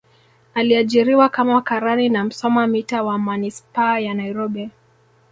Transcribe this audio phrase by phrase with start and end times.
[0.53, 4.69] aliajiriwa kama karani na msoma mita wa manispaa ya nairobi